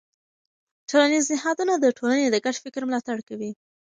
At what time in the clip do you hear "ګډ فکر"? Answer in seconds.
2.45-2.81